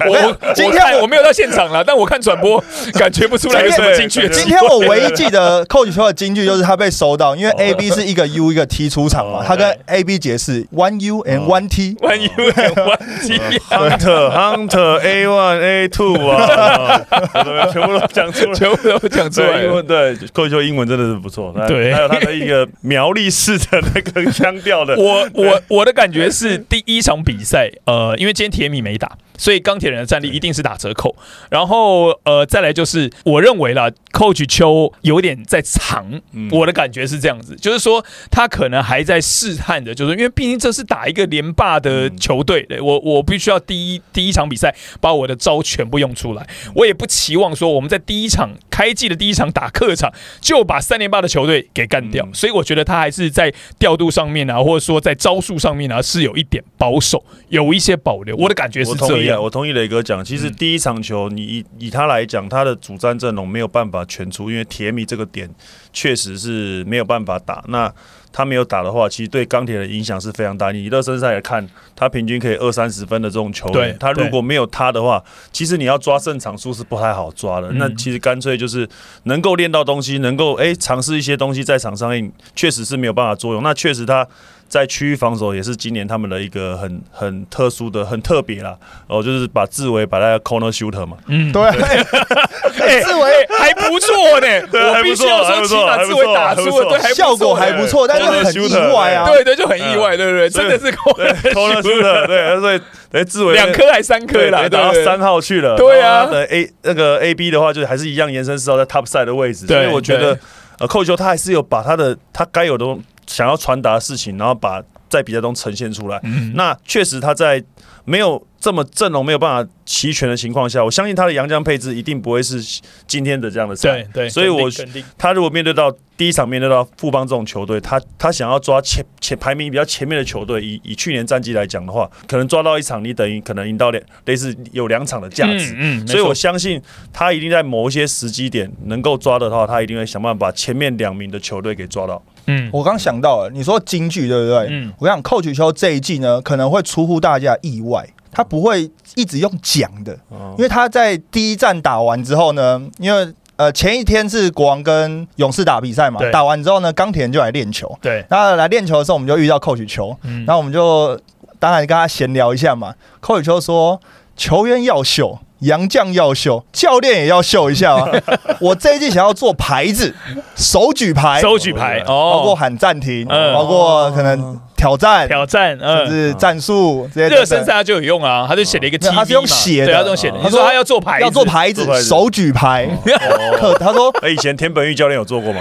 [0.08, 2.62] 我我今天我没有到现场了，但我看转播
[2.94, 4.44] 感觉不出来有什么京剧今。
[4.46, 11.22] 天我唯一记得 Coach 说的金句就是他被收到，因为 A B 是一个 U 一个 T 出场嘛哦， 他跟 A B 解释 one U
[11.24, 11.94] and one T。
[12.00, 17.00] One U and One T，Hunter Hunter A One A Two 啊，
[17.72, 18.54] 全部都讲出来。
[18.54, 19.74] 全部都讲出来对，英了。
[19.74, 21.52] 文对，寇秀英文真的是不错。
[21.66, 31.14] 对还有他的一个苗栗式的那个腔调的，我我我的感觉是第一场比赛，呃，因为今天铁米没打，所以钢铁人的战力一定是打折扣。
[31.50, 59.40] 然后呃，再来就是我认为啦，Coach 秋有点在藏，嗯我的感觉是这样子，就是说他可能还在试探着，就是因为毕竟这是打一个连霸的球队，对我我必须要第一第一场比赛把我的招全部用出来，我也不期望说我们在第一场开季的第一场打客场就把三连霸的球队给干掉，嗯所以我觉得他还是在调度上面啊，或者说在招数上面啊是有一点保守，有一些保留，我的感觉是这样。
[59.42, 65.48] 我同意磊哥讲，其实第一场球，你以以他来讲，他的主战阵容没有办法全出，因为铁米这个点
[65.92, 67.62] 确实是没有办法打。
[67.68, 67.92] 那
[68.32, 70.72] 他没有打的话，其实对钢铁的影响是非常大。
[70.72, 77.68] 你热身赛来看，他平均可以二三十分的这种球对员，他如果没有他的话，其实你要抓胜场数是不太好抓的。
[77.68, 78.88] 嗯那其实干脆就是
[79.24, 83.62] 能够练到东西，能够哎尝试一些东西在场上面，确实是没有办法作用。
[83.62, 84.26] 那确实他。
[84.72, 88.74] 在区域防守也是今年他们的一个很很特殊的、很特别啦。
[89.06, 91.60] 哦，就是把志伟摆在 corner shooter 嘛，嗯，对，
[92.80, 99.26] 哎，志伟还不错呢， 我还不错必须要说，还不错起码志伟打出了，对，还不错效果还不错，但是很意外啊。
[99.28, 99.44] 对。
[99.44, 100.48] 对，就很意外，对不对？
[100.48, 102.80] 真的是对 corner shooter，对，所以
[103.12, 105.76] 哎志伟两颗还三颗啦，对，打到对三号去了。
[105.76, 106.08] 对啊。
[106.20, 110.40] 然后他的 A 那个 A B 的话，就是还是一样延伸四号在 top side 的位置，所对以我觉得对
[110.82, 112.84] 呃寇球他还是有把他的他该有的
[113.26, 116.18] 想要传达的事情，然后把在比赛中呈现出来。
[116.24, 117.62] 嗯那确实他在
[118.04, 122.62] 没有这么阵容没有办法齐全的情况下，我相信他的洋将配置一定不会是
[123.08, 124.08] 今天的这样的赛对。
[124.12, 135.74] 对，所以我肯定他如果面对到第一场面对到富邦这种球队，他他想要抓前前排名比较前面的球队，以以去年战绩来讲的话，可能抓到一场，你等于可能赢到两类似有两场的价值。
[135.76, 136.80] 嗯，嗯所以我相信
[137.12, 142.22] 他一定在某一些时机点能够抓的话，他一定会想办法把前面两名的球队给抓到。
[142.46, 144.68] 嗯我刚想到了，你说京剧对不对？
[144.70, 157.96] 嗯我想 Coach 邱这一季呢，可能会出乎大家意外，他不会一直用讲的，哦因为他在第一站打完之后呢，因为呃前一天是国王跟勇士打比赛嘛，打完之后呢，钢铁人就来练球。
[158.00, 161.20] 对，那来练球的时候，我们就遇到 Coach 邱，嗯然后我们就
[161.58, 162.94] 当然跟他闲聊一下嘛。
[163.20, 164.00] Coach 邱说，
[164.36, 165.38] 球员要秀。
[165.62, 168.10] 洋将要秀，教练也要秀一下啊！
[168.60, 170.12] 我这一季想要做牌子，
[170.56, 176.08] 手举牌，手举牌包括哦，喊暂停，嗯包括可能挑战，挑战，甚嗯。
[176.10, 179.86] 至战术这些热身赛他就有用啊，他就写了一个他是用写的。
[179.86, 180.38] 对，他是用写的。
[180.42, 182.88] 他说他要做牌子，要做牌子手举牌。
[183.04, 183.56] 哦。
[183.60, 185.60] 可 他说哎，以前田本玉教练有做过吗？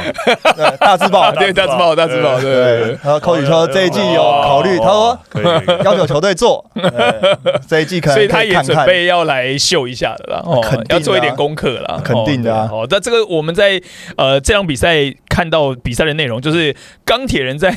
[0.57, 5.19] 呃 大字报啊，， 对，大字报，大字报，对然后 coach 说这一季有考虑，他说
[5.84, 7.13] 要求球队做，呃
[7.67, 8.62] 这一季可能所以他也。
[8.62, 12.69] 准备要来秀一下的啦，哦要做一点功课啦，肯定的啊。
[12.71, 13.81] 哦，对哦那这个我们在
[14.15, 16.73] 呃这场比赛看到比赛的内容，就是
[17.12, 17.76] 钢铁人在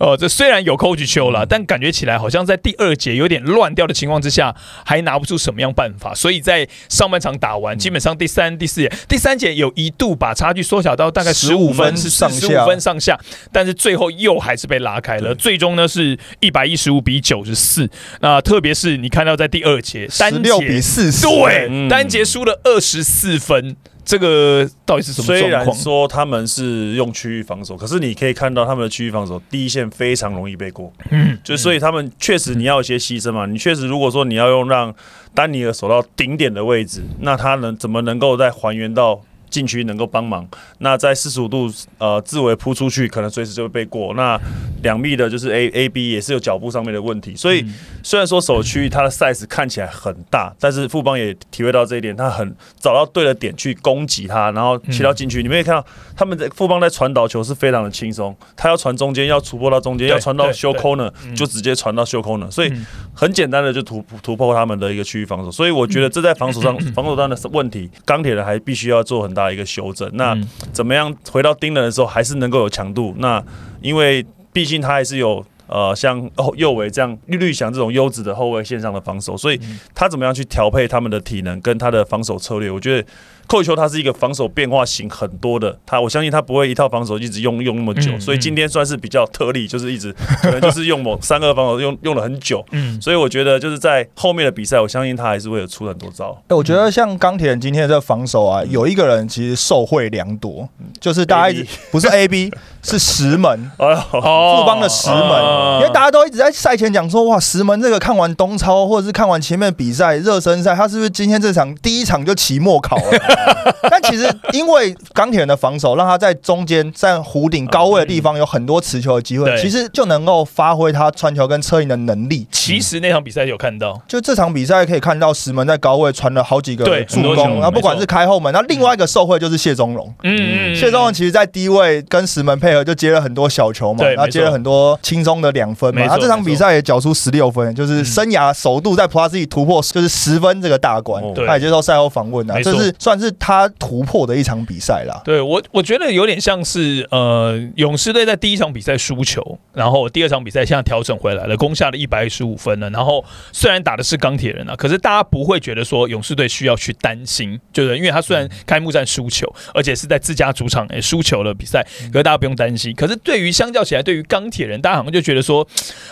[0.00, 4.52] 呃 这虽然有 coach 球了，但感觉起来好像在第二节有点乱掉的情况之下，
[4.84, 13.16] 还拿不出什么样办法，所以在上半场打完，基本上第三、第四节、第三节有一度把差距缩小到大概十五15分是、上十下五分上下，
[13.52, 17.88] 但是最后又还是被拉开了，最终呢是一百一十五比九十四。
[18.22, 21.88] 那特别是你看到在第二节单六比四十，对，嗯。
[21.88, 25.64] 单节输了二十四分，这个到底是什么虽然？
[25.74, 33.46] 说他们是用区域防守，可是你可以看到他们的区域防守第一线非常容易被过，嗯，就所以他们确实你要有一些牺牲嘛。
[33.46, 34.94] 你确实如果说你要用让
[35.34, 39.20] 丹尼尔守到顶点的位置，那他能怎么能够再还原到？
[39.50, 40.44] 禁区能够帮忙，
[40.78, 44.12] 那在四十五度呃自为扑出去，可能随时就会被过。
[44.14, 44.36] 那
[44.84, 55.42] 两密的就是 A A B 也是有脚步上面的问题，所以嗯虽然说首区域它的 size 看起来很大，但是富邦也体会到这一点，他很找到对的点去攻击他，然后切到禁区。
[55.42, 55.84] 你们可以看到
[56.16, 65.50] 他们在富邦在传导球是非常的轻松，他要传中间，要突破到中间，要传到对修对 corner 嗯就直接传到修 corner，所以嗯很简单的就突突破他们的一个区域防守。
[65.50, 70.10] 所以我觉得这在防守上 防守端的问题，钢铁人还必须要做很大的一个修正。
[70.12, 73.14] 那嗯怎么样回到盯人的时候还是能够有强度？
[73.18, 73.42] 那
[73.80, 75.44] 因为毕竟他还是有。
[75.66, 79.58] 呃，像哦右伟这样绿绿翔这种优质的后卫线上的防守，所以
[79.94, 82.70] 他怎么样去调配他们的体能跟他的防守策略？
[82.70, 83.08] 我觉得
[83.46, 96.36] 寇球他是一个防守变化型很多的，他我相信他不会一套防守一直用用那么久，嗯所以今天算是比较特例，就是一直可能就是用某三个防守用用了很久，嗯，所以我觉得就是在后面的比赛，我相信他还是会有出很多招。
[96.48, 100.68] 欸我觉得像钢铁人今天的这个防守啊，有一个人其实受惠良多，
[101.00, 102.50] 就是大家一直不是 A B
[102.82, 103.70] 是石门。
[103.78, 113.33] 哎呦，哦富邦的石门，哦因为大家都一直在赛前讲说，哇，石门这个看完东超或者是看完前面比赛热身赛，他是不是今天这场第一场就期末考了？
[113.90, 119.60] 但其实因为钢铁人的防守，让他在中间在弧顶高位的地方有很多持球的机会，对。
[119.62, 122.46] 其实就能够发挥他传球跟策应的能力。
[122.50, 130.12] 其实那场比赛有看到，就这场比赛可以看到石门在高位传了好几个助攻，然后不管是开后门，那另外一个受惠就是谢宗荣。
[130.22, 136.06] 嗯嗯，谢宗荣其实，在低位跟石门配合，就接了很多小球嘛，对然后接了很多轻松的两分嘛。
[136.06, 145.20] 他这场比赛也缴出十六分，就是生涯首度在 Plus 里突破就是十分这个大关他也接受赛后访问啊，这是算是他突破的一场比赛啦。
[145.24, 152.88] 对我，我觉得有点像是呃，勇士队在第一场比赛输球，然后第二场比赛现在调整回来了，攻下了一百一十五分了。
[152.90, 162.94] 然后虽然打的是钢铁人啊，可是大家不会觉得说勇士队需要去担心，就是因为他虽然开幕战输球，而且是在自家主场也输球了比赛，可是大家不用担心。
[162.94, 165.66] 可是对于相较起来，对于钢铁人，大家好像就觉得说，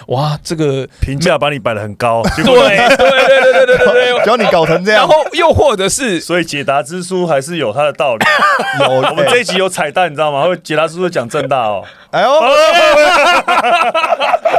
[0.08, 4.24] 哇，这个评价把你摆的很高，结对对对对对对对对。
[4.24, 8.24] 只要你搞成这样然后，又或者是所以解答之书还是有他的道理。
[8.80, 10.42] 有 我们这一集有彩蛋，你知道吗？
[10.44, 12.40] 会解答叔叔讲正大哦，哎呦， 我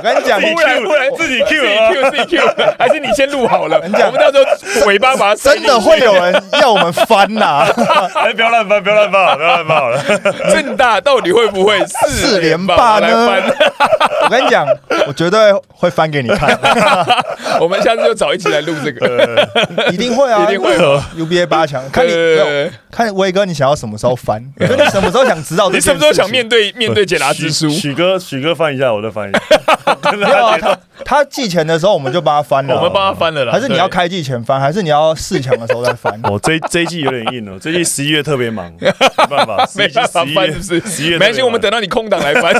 [0.02, 2.42] 跟你讲，忽然忽然自己自 Q 己啊 Q 自己 Q，
[2.78, 3.78] 还是你先录好了？
[3.78, 4.44] 我们你讲到时候
[4.88, 7.66] 尾巴把它真的会有人要我们翻呐、
[8.16, 10.04] 哎，不要乱翻，不要乱翻，不要乱翻好了。
[10.52, 13.30] 正大到底会不会四连霸霸呢？
[14.24, 14.66] 我跟你讲，
[15.08, 16.58] 我绝对会翻给你看，
[17.60, 19.48] 我们下次就找一起来录这个，
[19.92, 20.74] 一定会啊，一定会。
[21.18, 24.40] UBA 八强，看你没有对看威哥，你想要什么时候翻？
[24.60, 25.70] 就 你什么时候想知道？
[25.72, 27.68] 你什么时候想面对面对解答之书？
[27.70, 29.40] 许哥，许哥翻一下，我再翻一下。
[30.14, 33.52] 没有啊，他他寄钱的时候我们就帮他翻了，我们帮他翻了啦。
[33.52, 33.88] 还是你要？
[33.94, 36.20] 开季前翻，还是你要四强的时候再翻？
[36.30, 38.92] 我这这一季有点硬了，这季十一月特别忙，没
[39.30, 40.82] 办法，没办法翻，是不是？
[40.90, 42.54] 十一月没关系，我们等到你空档来翻，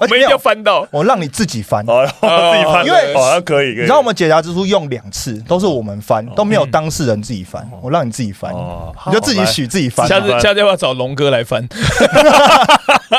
[0.00, 0.86] 我们一定要翻到。
[0.90, 1.84] 我让你自己翻。
[1.86, 3.82] 哦，自己翻，因为好像可以，可以。
[3.82, 10.06] 你知道我们解答之书用两次，都是我们翻，都没有当事人自己翻，我让你自己翻，哦，你就自己许自己翻。
[10.06, 11.66] 下次 下次要不要找龙哥来翻？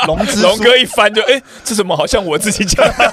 [0.06, 3.12] 龙龙哥一翻就哎，这怎么好像我自己讲的？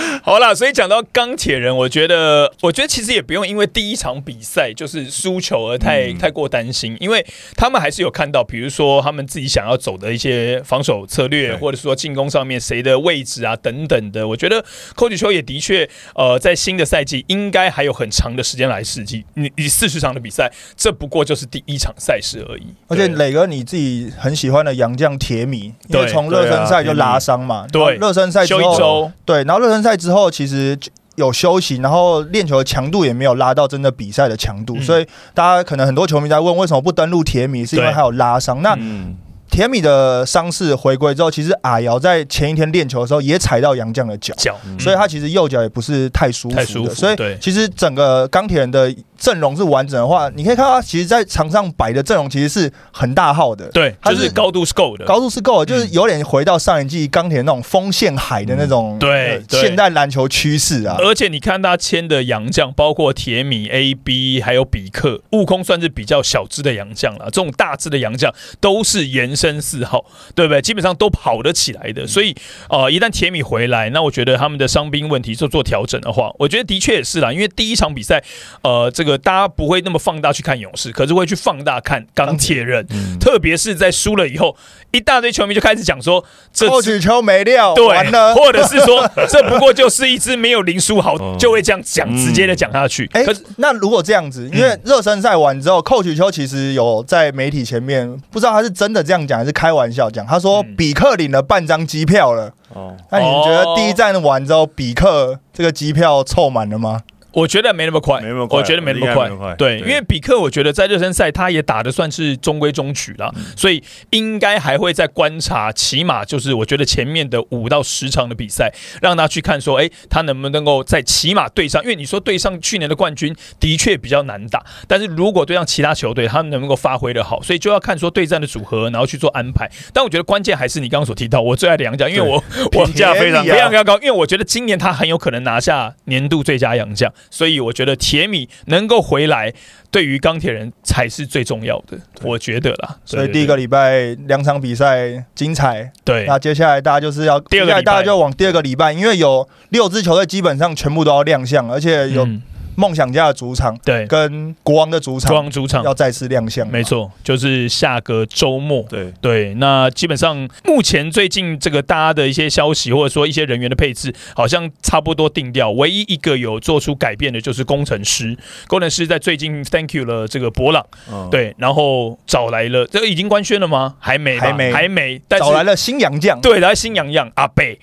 [0.22, 7.24] 好啦，所以讲到钢铁人，我觉得，我觉得其实也不用因为第一场比赛就是输球而太、太过担心，因为
[7.56, 14.26] 他们还是有看到，比如说他们自己想要走的一些防守策略，或者说进攻上面谁的位置啊等等的。
[14.26, 19.24] 我觉得寇举球也的确，呃，在新的赛季应该还有很长的时间来试剂。
[19.34, 22.66] 你你四十场的比赛，这不过就是第一场赛事而已。
[22.88, 30.78] 而且磊哥你自己很喜欢的杨将铁米，因为对从热身赛就拉伤嘛，对然后热身赛之休一，周，对，然后热身赛之后其实
[31.16, 34.82] 有休息，然后练球的强度也没有拉到真的比赛的强度，嗯。
[34.82, 37.94] 所以大家可能很多球迷在问为什么不登陆铁米，是因为对。
[37.94, 38.62] 他有拉伤。
[38.62, 39.16] 那嗯，
[39.50, 44.32] 铁米的伤势回归之后，其实阿瑶在前一天练球的时候也踩到杨绛的脚。
[44.36, 60.96] 脚，所以他其实右脚也不是太舒服的，太舒服所以对其实整个钢铁人的阵容是完整的话，你可以看到他其实，在场上摆的阵容其实是很大号的，对，他就是是高度是够的，高度是够的，就是嗯有点回到上一季钢铁那种锋线海的那种对呃对现代篮球趋势啊。
[60.98, 67.26] 而且你看他签的洋将，包括铁米、A、B，还有比克、悟空，算是比较小只的洋将了。
[67.26, 70.60] 这种大只的洋将都是延伸四号，对不对？
[70.60, 72.06] 基本上都跑得起来的。
[72.06, 72.36] 所以，
[72.68, 77.32] 呃，一旦铁米回来，那我觉得他们的伤兵问题做做调整的话，我觉得的确也是啦。
[77.32, 78.22] 因为第一场比赛，
[78.62, 82.86] 呃，这个大家不会那么放大去看勇士，可是会去放大看钢铁人。
[83.18, 84.56] 特别是在输了以后，
[84.90, 86.22] 一大堆球迷就开始讲说，
[86.52, 88.34] 这扣取球没料，对完了，。
[88.34, 93.08] 或者是说这不过就是一支没有林书豪哦，就会这样讲，嗯直接的讲下去。
[93.12, 102.52] 哎、可是那如果这样子，因为热身赛完之后，寇取秋其实有在媒体前面，不知道他是真的这样讲还是开玩笑讲，他说嗯比克领了半张机票了。
[102.74, 107.00] 哦，那你觉得第一站完之后，比克这个机票凑满了吗？
[107.32, 109.54] 我觉得没那么快，没那么快我觉得没那么快。
[109.54, 129.70] 对，因为比克，我觉得在热身赛他也打的算是中规中矩了，嗯所以应该还会再观察，起码就是我觉得前面的五到十场的比赛，让他去看说，哎，他能不能够在起码对上，因为你说对上去年的冠军的确比较难打，但是如果对上其他球队，他们能够发挥的好，所以就要看说对战的组合，然后去做安排。
[129.92, 139.52] 但我觉得关键还是你刚刚所提到我最爱的杨将，因为我我评价非常非常非常高，因为我觉得今年他很有可能拿下年度最佳洋将，所以我觉得铁米能够回来，
[139.90, 142.96] 对于钢铁人才是最重要的，我觉得啦。
[143.04, 146.24] 所以第一个礼拜两场比赛精彩，对。
[146.26, 147.66] 那接下来大家就是要第二个礼拜。
[147.66, 152.42] 接下来大家就往第二个礼拜，因为有六支球队基本上全部都要亮相，而且有嗯
[152.80, 156.82] 梦想家的主场对跟国王的主场，国王主场要再次亮相，没。
[156.82, 158.82] 错，就是下个周末。
[158.88, 165.70] 对，对，那基本上目前最近这个大家的一些消息，或者说一些人员的配置，好像差不多定掉。
[165.70, 173.94] 唯一一个有做出改变的就是工程师，工程师在最近 thank you 了这个博朗，嗯，对，然后找来了，这个已经官宣了吗？
[174.00, 177.78] 还没吧，还没还没，但是找来了新洋将，对，来新洋将阿贝，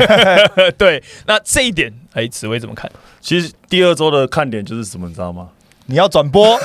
[0.76, 2.90] 对，那这一点，哎，紫薇怎么看？
[3.28, 5.48] 其实第二周的看点就是什么，你知道吗？
[5.84, 6.58] 你要转播，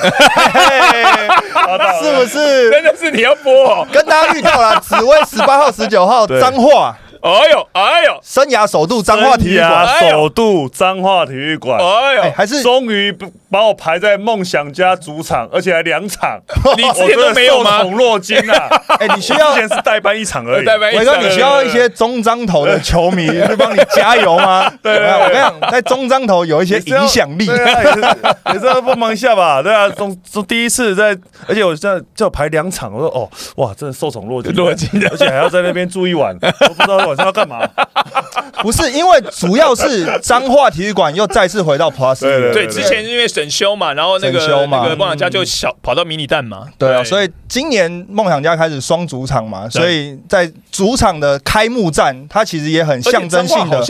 [2.14, 2.70] 不是？
[2.70, 3.86] 真的是你要播哦？
[3.92, 13.10] 跟大家预告了，紫薇十八号、十九号对彰化哎呦，哎呦，生涯首度彰化体育生馆，涯首度彰化体育馆，哎哎，呦，还是终于
[13.50, 16.38] 把我排在梦想家主场，而且还两场，
[16.76, 18.68] 你之前都没有宠若惊啊！
[19.00, 24.70] 哎，你需要之前是代班一场而已， 代班一伟哥，场你需要一些中彰头的球迷去帮你加油吗？
[24.82, 27.46] 对对我跟你讲，在中彰头有一些影响力。
[27.46, 29.62] 也是要帮忙一下吧？
[29.62, 31.16] 对啊，中中第一次在，
[31.48, 34.88] 而且我现在叫排两场，我说哦，哇，真的受宠若惊，若惊。
[35.10, 37.66] 而且还要在那边住一晚，我不知道晚上要干嘛。
[38.62, 53.84] 不是因为主要是彰化体育馆又再次回到 Plus， 对对对，之前因为审修嘛，然后那个审修嘛那个梦想家就小跑到迷你蛋嘛，对啊，所以今年梦想家开始双主场嘛，所以在主场的开幕战，它其实也很象征性的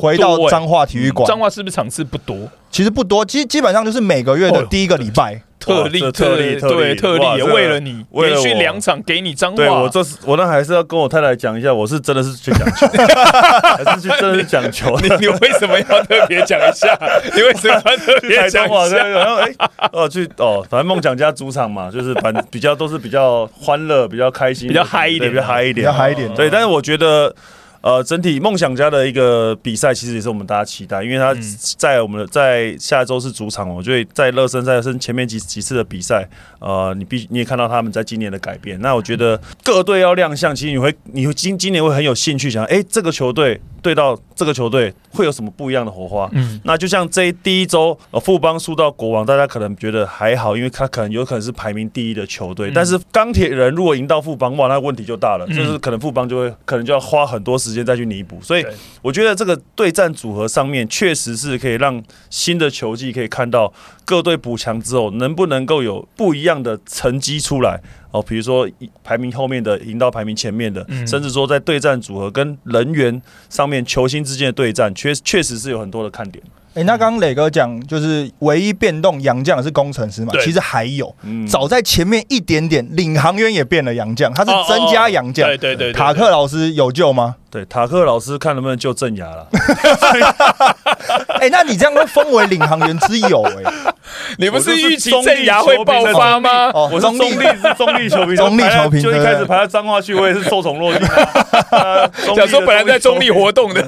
[0.00, 1.26] 回到欸彰化体育馆。
[1.26, 2.36] 彰化是不是场次不多？
[2.70, 5.42] 其实不多，基基本上就是每个月的第一个礼拜。
[5.60, 12.86] 特例特例特例对特例也为了你 为了我连续两场给你脏话，对我这是我那还是要跟我太太讲一下，我是真的是去讲球，
[13.84, 16.98] 还是去真的是讲球你你为什么要特别讲一下？
[17.36, 19.06] 你为什么要特别讲台中啊，对，一下？
[19.08, 19.52] 然后哎，
[19.92, 27.34] 哦去哦，反正梦想家主场嘛，就是反比较都是比较欢乐、比较开心、比较嗨一点比较嗨一点，比较嗨一点对，但是我觉得。
[27.82, 36.28] 呃，整体梦想家的一个比赛，其实也是我们大家期待，因为他嗯在我们的在下周是主场嘛，我觉得在热身赛跟前面几几次的比赛，
[36.58, 38.78] 呃，你必你也看到他们在今年的改变。
[38.80, 46.28] 那我觉得各队要亮相，其实你会你会今今年会很有兴趣想，哎、这个球队对到这个球队会有什么不一样的火花。
[46.32, 52.70] 嗯，那就像这一第一周，呃，富邦输到国王，大家可能觉得还好，因为他可能有可能是排名第一的球队。
[52.70, 58.40] 嗯但是钢铁人如果赢到富邦，哇，那问题就大了，嗯就是可能富邦就会可能就要花很多时间再去弥补。
[58.40, 58.64] 所以
[59.02, 63.72] 我觉得这个对战组合上面，确实是可以让新的球季可以看到
[64.04, 67.80] 各队补强之后，能不能够有不一样的成绩出来。
[68.10, 76.42] 哦，比如说一排名后面的赢到排名前面的，嗯甚至说在对战组合跟人员上面球星之间的对战，确确实是有很多的看点。
[76.74, 85.48] 哎、那刚刚磊哥讲，就是唯一变动杨将是工程师嘛，其实还有，嗯早在前面一点点，领航员也变了杨将，他是哦增加杨将。
[85.48, 87.34] 对对对，对塔克老师有救吗？
[87.50, 89.48] 对塔克老师看能不能救正牙了。
[91.40, 93.92] 哎、那你这样会封为领航员之友哎、
[94.38, 96.70] 你不是预期我就是镇牙会爆发吗？
[96.72, 102.06] 哦我是中立是中立球迷，中立球迷就一对开始排到彰化去，我也是受宠若惊啊。
[102.24, 103.82] 中立的想说本来在中立活动的，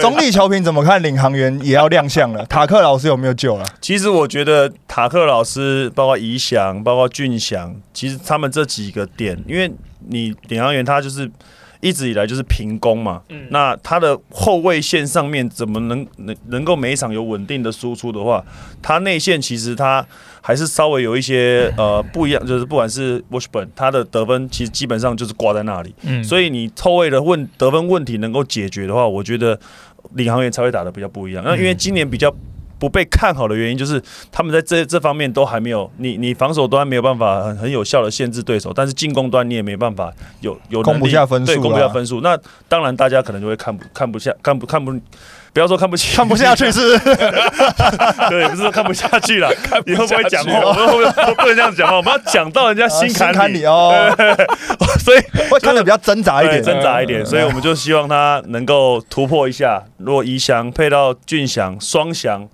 [0.00, 2.44] 中立球评怎么看领航员也要亮相了？
[2.46, 3.64] 塔克老师有没有救了？
[3.80, 9.70] 其实我觉得塔克老师，包括怡翔，包括俊祥，其实他们这几个点，因为
[10.08, 11.30] 你领航员他就是
[11.86, 13.46] 一直以来就是平攻嘛，嗯。
[13.50, 18.44] 那他的后卫线上面怎么能能能够每一场有稳定的输出的话，
[18.82, 20.04] 他内线其实他
[20.40, 26.24] 还是稍微有一些呃不一样，就是不管是 Washburn 他的得分其实基本上就是挂在那里，嗯。
[26.24, 29.58] 所以你后卫的问得分问题能够解决的话，我觉得
[30.14, 31.44] 领航员才会打得比较不一样。
[31.44, 32.34] 那因为今年比较
[32.78, 42.20] 不被看好的原因，就是他们在这这方面都还没有，你你防守端没有办法很很有效的限制对手，但是进攻端你也没办法有有攻不下分数对，攻不下分数。
[42.20, 44.94] 那当然大家可能就会看不看不下看不看不。
[45.52, 46.98] 不要说看不起，看不下去是
[48.28, 49.48] 对，不是说看不下去了。
[49.86, 50.60] 不你会不会讲话？
[50.60, 50.86] 我们
[51.34, 51.96] 不能这样讲话？
[51.96, 54.14] 我们要讲到人家 心坎里哦，
[54.98, 56.62] 所以会看的比较挣扎一，点。
[56.62, 59.82] 挣扎一点，所以我们就希望他能够突破一下。
[59.96, 62.46] 如果怡翔配到俊翔、双翔，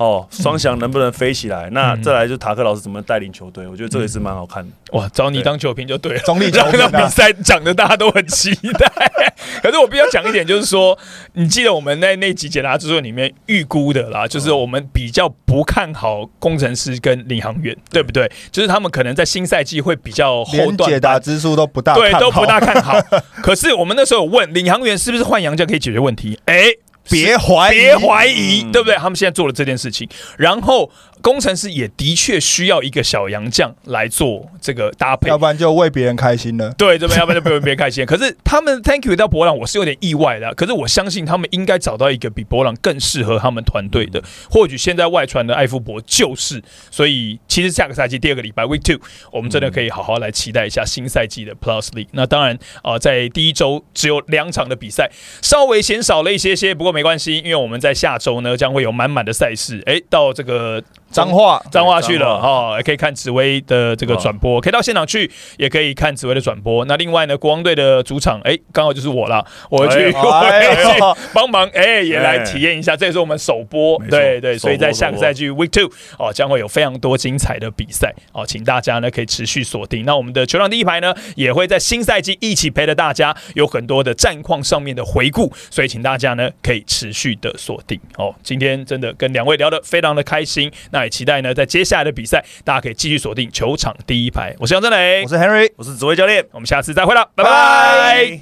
[0.00, 1.68] 哦，双翔能不能飞起来？
[1.72, 4.70] 那嗯再来就塔克老师怎么带领球队，我觉得这个也是蛮好看的。
[4.92, 6.18] 哇，找你当球评就对了。
[6.24, 8.90] 中立球让评啊，比赛讲的大家都很期待，
[9.62, 10.98] 可是我必须要讲一点，就是说，
[11.34, 18.26] 你记得我们在那集解答之作里面预估的啦，就是我们比较不看好工程师跟领航员，对不对？
[18.50, 22.98] 就是他们可能在新赛季会比较后段解答之书都不大对，都不大看好。
[23.42, 26.40] 可是我们那时候有问领航员是不是换洋将可以解决问题？
[26.46, 26.64] 哎、
[27.10, 28.96] 别怀疑，别怀疑，嗯对不对？
[28.96, 30.08] 他们现在做了这件事情，
[30.38, 30.90] 然后
[31.20, 35.36] 工程师也的确需要一个小洋将来做这个搭配要。
[35.36, 36.70] 不然就为别人开心了。
[36.78, 38.06] 对，这边要不然就 不用别人开心。
[38.06, 40.54] 可是他们 Thank you 到博朗，我是有点意外的啊。
[40.54, 44.22] 可是我相信他们应该找到一个比博朗更适合他们团队的。
[44.50, 49.00] 或许现在外传的艾夫伯就是，所以其实下个赛季第二个礼拜 Week Two，
[49.32, 52.08] 我们真的可以好好来期待一下新赛季的 Plus League。
[52.12, 55.10] 那当然啊、呃在第一周只有两场的比赛，
[55.42, 59.82] 稍微嫌少了一些些，不过没没关系，因为我们在下周呢将会有满满的赛事。
[59.86, 66.84] 诶，到这个脏话，彰化去了哦，也可以看紫薇的这个转播，可以到现场去，也可以看紫薇的转播。
[66.84, 70.68] 那另外呢，国王队的主场，哎，刚好就是我了，我会去，哎
[71.00, 80.04] 我去帮忙，哎，也来体验一下，这也是我们首播，对对，所以在下个赛季 Week Two 哦，将会有非常多精彩的比赛哦，请大家呢可以持续锁定。
[80.04, 88.34] 那我们的球场第一排呢，也会在新赛季一起陪着大家，有很多的战况上面的回顾，所以请大家呢可以持续的锁定哦。
[88.42, 90.70] 今天真的跟两位聊得非常的开心，
[91.00, 94.54] 那也期待呢在接下来的比赛，大家可以继续锁定球场第一排。
[94.58, 95.70] 我是杨振磊我，是 Henry。
[95.76, 98.40] 我是紫薇教练，我们下次再会了，拜拜拜拜